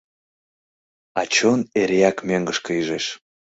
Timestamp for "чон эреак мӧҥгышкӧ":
1.33-2.71